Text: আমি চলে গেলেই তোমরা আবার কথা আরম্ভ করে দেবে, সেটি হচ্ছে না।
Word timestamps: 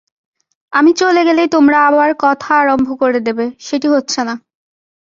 আমি 0.73 0.91
চলে 0.93 1.21
গেলেই 1.27 1.49
তোমরা 1.55 1.77
আবার 1.89 2.09
কথা 2.19 2.51
আরম্ভ 2.55 2.87
করে 3.01 3.19
দেবে, 3.27 3.45
সেটি 3.59 3.87
হচ্ছে 3.87 4.19
না। 4.23 4.35